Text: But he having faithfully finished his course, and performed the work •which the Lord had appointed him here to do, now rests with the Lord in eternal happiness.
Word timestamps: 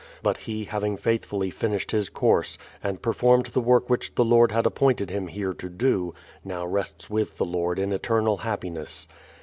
But 0.23 0.37
he 0.37 0.63
having 0.65 0.97
faithfully 0.97 1.51
finished 1.51 1.91
his 1.91 2.09
course, 2.09 2.57
and 2.83 3.03
performed 3.03 3.45
the 3.45 3.61
work 3.61 3.87
•which 3.87 4.15
the 4.15 4.25
Lord 4.25 4.51
had 4.51 4.65
appointed 4.65 5.11
him 5.11 5.27
here 5.27 5.53
to 5.53 5.69
do, 5.69 6.15
now 6.43 6.65
rests 6.65 7.07
with 7.07 7.37
the 7.37 7.45
Lord 7.45 7.77
in 7.77 7.93
eternal 7.93 8.37
happiness. 8.37 9.07